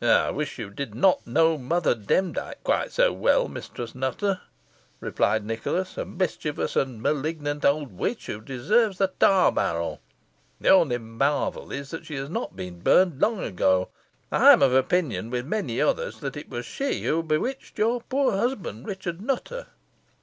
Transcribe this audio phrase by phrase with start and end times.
[0.00, 4.40] "I wish you did not know Mother Demdike quite so well, Mistress Nutter,"
[4.98, 10.00] remarked Nicholas "a mischievous and malignant old witch, who deserves the tar barrel.
[10.58, 13.90] The only marvel is, that she has not been burned long ago.
[14.32, 18.38] I am of opinion, with many others, that it was she who bewitched your poor
[18.38, 19.66] husband, Richard Nutter."